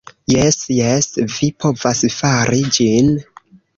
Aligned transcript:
Jes 0.33 0.55
jes, 0.77 1.09
vi 1.33 1.49
povas 1.65 2.01
fari 2.15 2.63
ĝin. 2.79 3.13